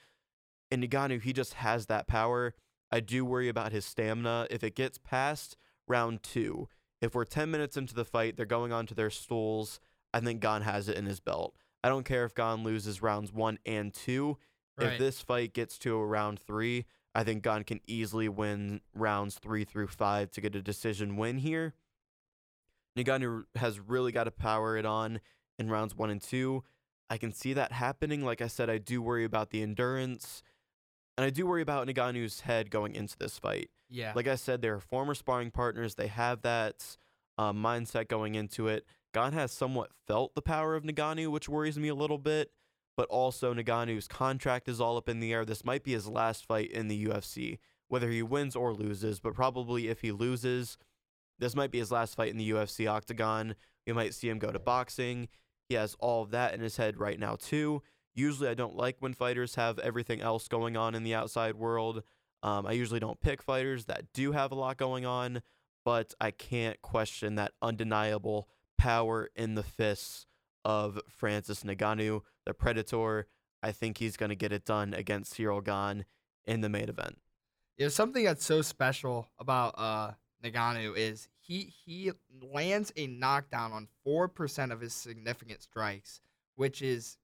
[0.72, 2.54] And Ngannou, he just has that power.
[2.90, 4.48] I do worry about his stamina.
[4.50, 5.58] If it gets past
[5.90, 6.70] round two,
[7.02, 9.82] if we're 10 minutes into the fight, they're going onto their stools,
[10.14, 11.54] I think Gane has it in his belt.
[11.84, 14.38] I don't care if Gane loses rounds one and two.
[14.94, 19.36] If this fight gets to a round three, I think Gane can easily win rounds
[19.38, 21.74] three through five to get a decision win here.
[22.98, 25.20] Ngannou has really got to power it on
[25.58, 26.64] in rounds one and two.
[27.10, 28.24] I can see that happening.
[28.24, 30.44] Like I said, I do worry about the endurance,
[31.18, 33.70] and I do worry about Ngannou's head going into this fight.
[33.90, 34.14] Yeah.
[34.16, 35.96] Like I said, they're former sparring partners.
[35.96, 36.98] They have that
[37.38, 38.86] uh, mindset going into it.
[39.14, 42.52] Gane has somewhat felt the power of Ngannou, which worries me a little bit.
[42.96, 45.46] But also, Ngannou's contract is all up in the air.
[45.46, 49.20] This might be his last fight in the UFC, whether he wins or loses.
[49.20, 50.78] But probably if he loses,
[51.40, 53.56] this might be his last fight in the UFC octagon.
[53.88, 55.28] We might see him go to boxing.
[55.68, 57.82] He has all of that in his head right now, too.
[58.14, 62.04] Usually, I don't like when fighters have everything else going on in the outside world.
[62.44, 65.42] Um, I usually don't pick fighters that do have a lot going on,
[65.86, 70.26] but I can't question that undeniable power in the fists
[70.66, 73.28] of Francis Ngannou, the Predator.
[73.62, 76.04] I think he's going to get it done against Ciryl
[76.46, 77.18] in the main event.
[77.78, 80.12] Know, something that's so special about uh
[80.44, 86.22] Ngannou is he he lands a knockdown on four percent of his significant strikes,
[86.56, 87.18] which is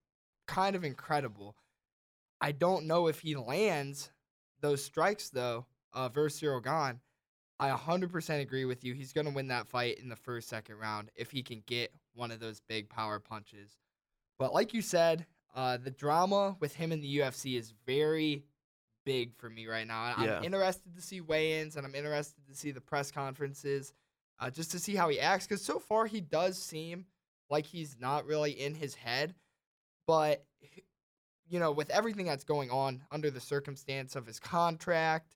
[0.47, 1.56] kind of incredible.
[2.41, 4.12] I don't know if he lands
[4.62, 6.99] those strikes though, uh versus Gane.
[7.58, 8.93] I 100% agree with you.
[8.93, 11.93] He's going to win that fight in the first second round if he can get
[12.13, 13.78] one of those big power punches.
[14.38, 15.25] But like you said,
[15.56, 18.43] uh, the drama with him in the UFC is very
[19.06, 20.13] big for me right now.
[20.18, 23.94] I'm interested to see weigh-ins and I'm interested to see the press conferences,
[24.39, 25.48] uh, just to see how he acts.
[25.48, 27.06] Because so far he does seem
[27.50, 29.36] like he's not really in his head,
[30.08, 30.44] but
[31.48, 35.36] you know, with everything that's going on under the circumstance of his contract,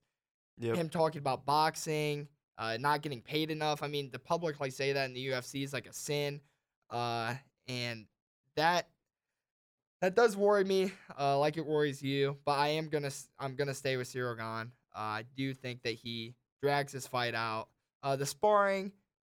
[0.58, 0.76] Yep.
[0.76, 2.28] him talking about boxing,
[2.58, 3.82] uh, not getting paid enough.
[3.82, 6.42] I mean, the publicly say that in the UFC is like a sin,
[6.90, 7.36] uh,
[7.68, 8.06] and
[8.56, 8.90] that
[10.02, 12.38] that does worry me, uh, like it worries you.
[12.46, 14.40] But I am gonna I'm gonna stay with Ciryl.
[14.40, 17.70] Uh, I do think that he drags his fight out.
[18.02, 18.92] Uh, the sparring,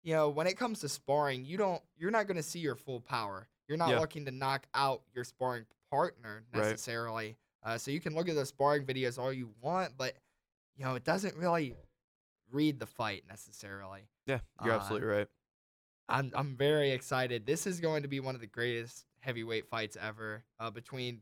[0.04, 3.00] you know, when it comes to sparring, you don't you're not gonna see your full
[3.02, 3.48] power.
[3.68, 4.00] You're not Yeah.
[4.00, 6.60] looking to knock out your sparring partner Right.
[6.64, 7.38] necessarily.
[7.64, 10.16] Uh, so you can look at the sparring videos all you want, but
[10.76, 11.76] you know, it doesn't really
[12.50, 14.02] read the fight necessarily.
[14.26, 15.28] Yeah, you're Uh, absolutely right.
[16.10, 17.46] I'm I'm very excited.
[17.46, 21.22] This is going to be one of the greatest heavyweight fights ever uh, between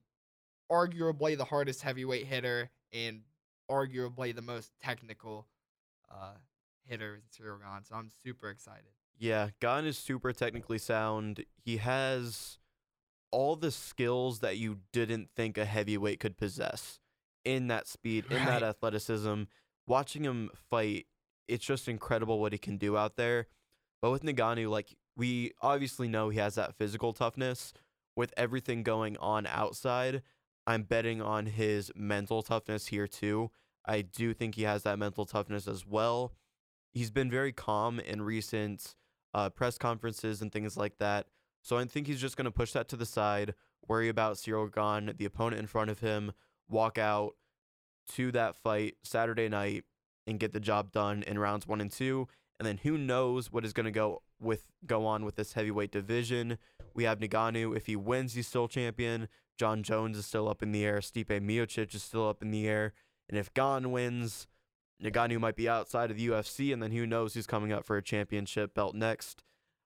[0.71, 3.21] arguably the hardest heavyweight hitter and
[3.69, 5.47] arguably the most technical
[6.11, 6.33] uh,
[6.85, 7.83] hitter in Ciryl Gane.
[7.83, 8.91] So I'm super excited.
[9.17, 11.45] Yeah, Gane is super technically sound.
[11.63, 12.57] He has
[13.31, 16.99] all the skills that you didn't think a heavyweight could possess
[17.45, 19.43] in that speed, in that athleticism.
[19.87, 21.05] Watching him fight,
[21.47, 23.47] it's just incredible what he can do out there.
[24.01, 27.73] But with Ngannou, like we obviously know he has that physical toughness.
[28.19, 30.23] With everything going on outside,
[30.67, 33.49] I'm betting on his mental toughness here too.
[33.85, 36.33] I do think he has that mental toughness as well.
[36.91, 38.93] He's been very calm in recent
[39.33, 41.27] uh, press conferences and things like that.
[41.61, 43.53] So I think he's just going to push that to the side,
[43.87, 46.33] worry about Ciryl Gane, the opponent in front of him,
[46.67, 47.37] walk out
[48.15, 49.85] to that fight Saturday night
[50.27, 52.27] and get the job done in rounds one and two.
[52.59, 55.91] And then who knows what is going to go with go on with this heavyweight
[55.91, 56.57] division.
[56.93, 57.75] We have Ngannou.
[57.75, 59.27] If he wins, he's still champion.
[59.57, 60.99] Jon Jones is still up in the air.
[60.99, 62.93] Stipe Miocic is still up in the air.
[63.27, 64.47] And if Gane wins,
[65.03, 67.97] Ngannou might be outside of the UFC, and then who knows who's coming up for
[67.97, 69.43] a championship belt next.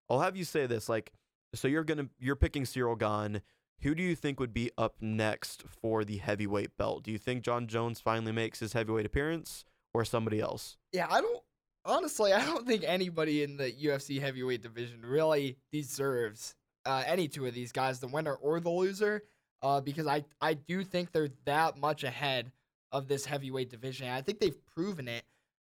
[0.10, 1.14] I'll have you say this, like,
[1.56, 3.42] so you're gonna you're picking Ciryl Gane.
[3.82, 7.04] Who do you think would be up next for the heavyweight belt?
[7.04, 10.78] Do you think Jon Jones finally makes his heavyweight appearance, or somebody else?
[10.92, 11.44] Yeah, I don't
[11.86, 12.34] honestly.
[12.34, 17.54] I don't think anybody in the UFC heavyweight division really deserves uh, any two of
[17.54, 19.24] these guys, the winner or the loser,
[19.62, 22.52] uh, because I I do think they're that much ahead
[22.92, 24.08] of this heavyweight division.
[24.08, 25.24] I think they've proven it.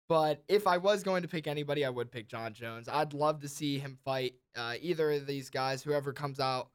[0.09, 2.89] But if I was going to pick anybody, I would pick Jon Jones.
[2.89, 6.69] I'd love to see him fight uh, either of these guys, whoever comes out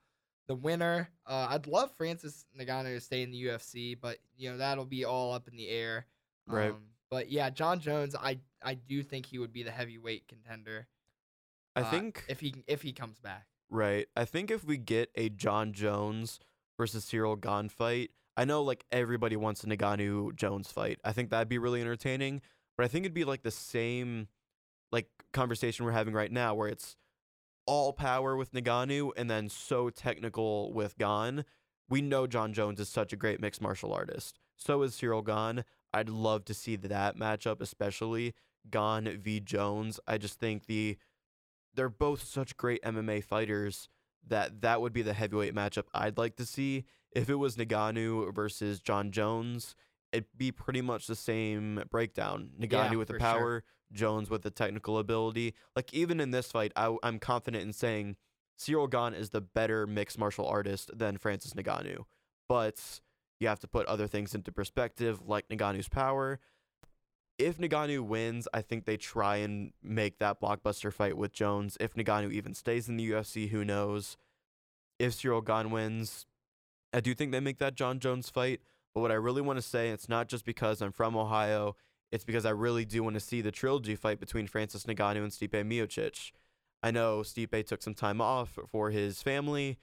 [0.48, 1.10] the winner.
[1.26, 5.04] Uh, I'd love Francis Ngannou to stay in the UFC, but you know that'll be
[5.04, 6.06] all up in the air.
[6.46, 6.70] Right.
[6.70, 10.88] Um, but yeah, Jon Jones, I I do think he would be the heavyweight contender.
[11.76, 13.46] I uh, think if he if he comes back.
[13.70, 14.06] Right.
[14.16, 16.40] I think if we get a Jon Jones
[16.78, 21.00] versus Ciryl Gane fight, I know like everybody wants a Ngannou Jones fight.
[21.04, 22.40] I think that'd be really entertaining,
[22.76, 24.28] but I think it'd be like the same
[24.90, 26.96] like conversation we're having right now where it's
[27.66, 31.44] all power with Ngannou and then so technical with Gane.
[31.90, 34.38] We know Jon Jones is such a great mixed martial artist.
[34.56, 35.64] So is Ciryl Gane.
[35.92, 38.34] I'd love to see that matchup, especially
[38.70, 40.00] Gane v Jones.
[40.06, 40.96] I just think the
[41.78, 43.88] they're both such great MMA fighters
[44.26, 46.84] that that would be the heavyweight matchup I'd like to see.
[47.12, 49.76] If it was Ngannou versus Jon Jones,
[50.12, 52.50] it'd be pretty much the same breakdown.
[52.60, 53.28] Ngannou Yeah, with the for sure.
[53.28, 55.54] power, Jones with the technical ability.
[55.76, 58.16] Like even in this fight, I, am confident in saying
[58.58, 62.06] Ciryl Gane is the better mixed martial artist than Francis Ngannou.
[62.48, 63.00] But
[63.38, 66.40] you have to put other things into perspective, like Ngannou's power.
[67.38, 71.76] If Ngannou wins, I think they try and make that blockbuster fight with Jones.
[71.78, 74.16] If Ngannou even stays in the UFC, who knows?
[74.98, 76.26] If Ciryl Gane wins,
[76.92, 78.60] I do think they make that Jon Jones fight.
[78.92, 81.76] But what I really want to say, it's not just because I'm from Ohio,
[82.10, 85.30] it's because I really do want to see the trilogy fight between Francis Ngannou and
[85.30, 86.32] Stipe Miocic.
[86.82, 89.78] I know Stipe took some time off for his family.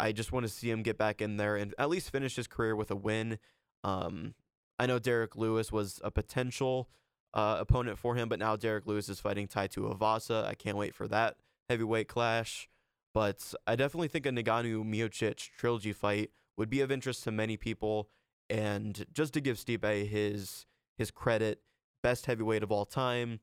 [0.00, 2.46] I just want to see him get back in there and at least finish his
[2.46, 3.38] career with a win.
[3.84, 4.34] Um,
[4.78, 6.88] I know Derrick Lewis was a potential
[7.34, 10.44] uh, opponent for him, but now Derrick Lewis is fighting Tai Tuivasa.
[10.46, 11.36] I can't wait for that
[11.68, 12.68] heavyweight clash.
[13.14, 17.56] But I definitely think a Ngannou Miocic trilogy fight would be of interest to many
[17.56, 18.08] people.
[18.50, 21.60] And just to give Stipe his his credit,
[22.02, 23.40] best heavyweight of all time.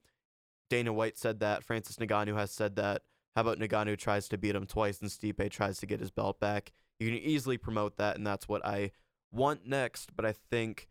[0.70, 1.64] Dana White said that.
[1.64, 3.04] Francis Ngannou has said that.
[3.36, 6.40] How about Ngannou tries to beat him twice and Stipe tries to get his belt
[6.40, 6.72] back?
[7.00, 8.92] You can easily promote that, and that's what I
[9.32, 10.16] want next.
[10.16, 10.88] But I think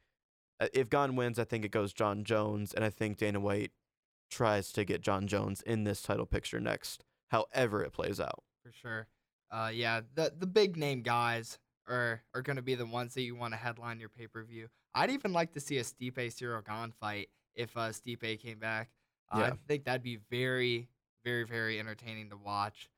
[0.73, 3.73] if Gane wins, I think it goes Jon Jones, and I think Dana White
[4.31, 8.43] tries to get Jon Jones in this title picture next, however it plays out.
[8.65, 9.07] for sure.
[9.51, 13.23] Uh, yeah, the the big name guys are are going to be the ones that
[13.23, 14.69] you want to headline your pay per view.
[14.95, 18.91] I'd even like to see a Stipe Ciryl Gane fight if uh, Stipe came back.
[19.31, 19.47] Uh, Yeah.
[19.47, 20.89] I think that'd be very,
[21.25, 22.89] very, very entertaining to watch.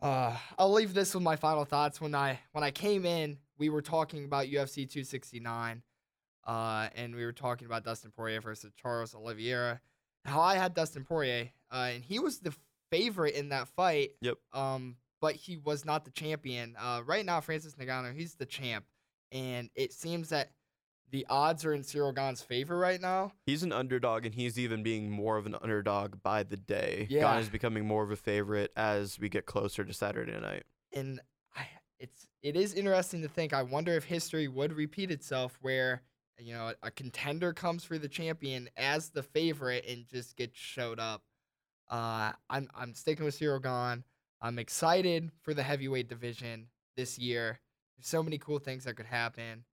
[0.00, 2.00] Uh, I'll leave this with my final thoughts.
[2.00, 5.82] When I when I came in, we were talking about UFC 269,
[6.46, 9.80] uh, and we were talking about Dustin Poirier versus Charles Oliveira.
[10.24, 12.54] How I had Dustin Poirier, uh, and he was the
[12.90, 14.10] favorite in that fight.
[14.22, 14.38] Yep.
[14.52, 16.76] Um, but he was not the champion.
[16.78, 18.84] Uh, right now, Francis Ngannou, he's the champ,
[19.32, 20.50] and it seems that
[21.10, 23.32] the odds are in Ciryl Gane's favor right now.
[23.46, 27.06] He's an underdog, and he's even being more of an underdog by the day.
[27.08, 27.32] Yeah.
[27.32, 30.64] Gane is becoming more of a favorite as we get closer to Saturday night.
[30.92, 31.20] and
[31.54, 31.66] I,
[31.98, 33.52] it's it is interesting to think.
[33.52, 36.02] I wonder if history would repeat itself, where
[36.38, 40.98] you know a contender comes for the champion as the favorite and just gets showed
[41.00, 41.22] up.
[41.90, 44.04] Uh, I'm I'm sticking with Ciryl Gane.
[44.40, 46.66] I'm excited for the heavyweight division
[46.96, 47.60] this year.
[47.96, 49.64] There's so many cool things that could happen.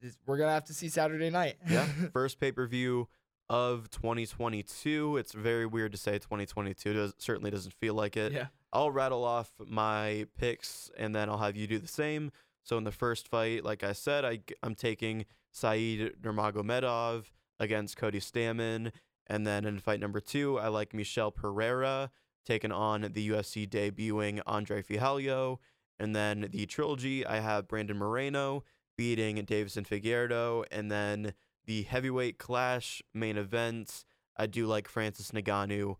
[0.00, 1.56] this- we're gonna have to see Saturday night.
[1.68, 3.08] yeah, first pay per view
[3.48, 5.16] of 2022.
[5.16, 6.92] It's very weird to say 2022.
[6.92, 8.32] Does certainly doesn't feel like it.
[8.32, 8.46] yeah.
[8.72, 12.30] I'll rattle off my picks and then I'll have you do the same.
[12.68, 18.20] So in the first fight, like I said, I, I'm taking Said Nurmagomedov against Cody
[18.20, 18.92] Stamann.
[19.26, 22.10] And then in fight number two, I like Michel Pereira
[22.44, 25.56] taking on the UFC debuting Andre Fialho.
[25.98, 28.64] And then the trilogy, I have Brandon Moreno
[28.98, 30.64] beating Deiveson Figueiredo.
[30.70, 31.32] And then
[31.64, 34.04] the heavyweight clash main events.
[34.36, 35.96] I do like Francis Ngannou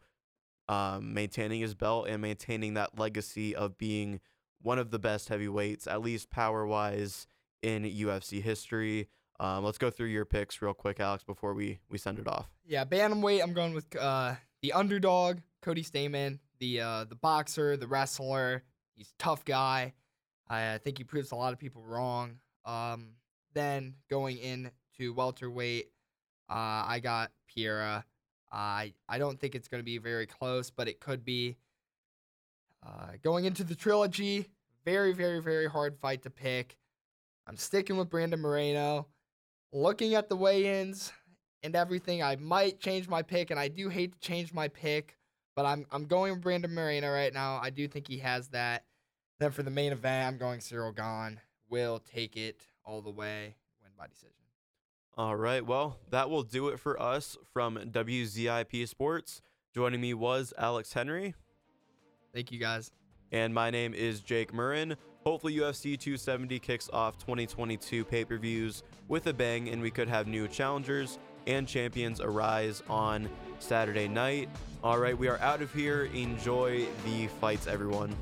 [0.68, 4.20] um, maintaining his belt and maintaining that legacy of being
[4.62, 7.26] one of the best heavyweights, at least power wise,
[7.62, 9.09] in UFC history.
[9.40, 12.48] Um, let's go through your picks real quick, Alex, before we we send it off.
[12.66, 13.42] Yeah, bantamweight.
[13.42, 18.64] I'm going with uh, the underdog, Cody Stamann, the uh, the boxer, the wrestler.
[18.94, 19.94] He's a tough guy.
[20.48, 22.38] I, I think he proves a lot of people wrong.
[22.64, 23.11] Um,
[23.54, 25.90] then going into welterweight,
[26.50, 28.04] uh, I got Pereira.
[28.50, 31.56] I I don't think it's going to be very close, but it could be.
[32.89, 34.49] Uh, going into the trilogy,
[34.84, 36.78] very very very hard fight to pick.
[37.47, 39.07] I'm sticking with Brandon Moreno.
[39.70, 41.12] Looking at the weigh-ins,
[41.62, 42.22] and everything.
[42.22, 45.16] I might change my pick, and I do hate to change my pick,
[45.57, 47.59] but I'm I'm going with Brandon Moreno right now.
[47.62, 48.84] I do think he has that.
[49.39, 51.41] Then for the main event, I'm going Ciryl Gane.
[51.70, 54.32] Will take it all the way, win by decision.
[55.16, 59.43] All right, well, that will do it for us from WZIP Sports.
[59.74, 61.34] Joining me was Alex Henry,
[62.39, 62.93] Thank you guys.
[63.32, 64.95] and my name is Jake Murren.
[65.24, 70.09] Hopefully, UFC 270 kicks off 2022 pay per views with a bang, and we could
[70.09, 71.18] have new challengers
[71.49, 73.28] and champions arise on
[73.59, 74.49] Saturday night.
[74.84, 76.05] All right, we are out of here.
[76.14, 78.14] Enjoy the fights, everyone.